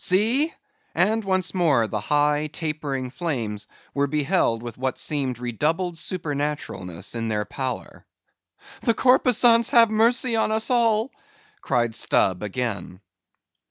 [0.03, 0.51] see!"
[0.95, 7.27] and once more the high tapering flames were beheld with what seemed redoubled supernaturalness in
[7.27, 8.03] their pallor.
[8.81, 11.11] "The corpusants have mercy on us all,"
[11.61, 12.99] cried Stubb, again.